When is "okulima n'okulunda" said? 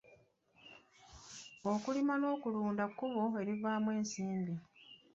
1.71-2.83